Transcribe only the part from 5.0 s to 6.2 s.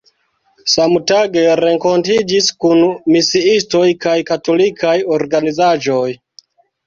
organizaĵoj.